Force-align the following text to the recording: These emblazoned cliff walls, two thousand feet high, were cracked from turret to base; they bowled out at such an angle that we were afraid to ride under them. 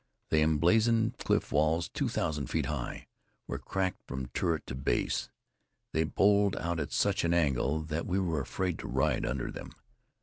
These 0.31 0.41
emblazoned 0.41 1.19
cliff 1.19 1.51
walls, 1.51 1.87
two 1.87 2.09
thousand 2.09 2.47
feet 2.49 2.65
high, 2.65 3.05
were 3.45 3.59
cracked 3.59 4.07
from 4.07 4.29
turret 4.29 4.65
to 4.65 4.73
base; 4.73 5.29
they 5.91 6.05
bowled 6.05 6.55
out 6.55 6.79
at 6.79 6.91
such 6.91 7.23
an 7.23 7.35
angle 7.35 7.81
that 7.83 8.07
we 8.07 8.17
were 8.17 8.41
afraid 8.41 8.79
to 8.79 8.87
ride 8.87 9.27
under 9.27 9.51
them. 9.51 9.73